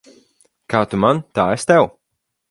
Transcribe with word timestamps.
Kā 0.73 0.79
tu 0.93 0.99
man, 1.03 1.21
tā 1.39 1.45
es 1.57 1.67
tev. 1.73 1.85